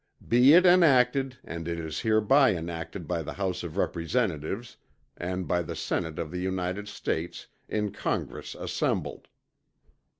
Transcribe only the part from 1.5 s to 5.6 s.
it is hereby enacted by the House of Representatives, and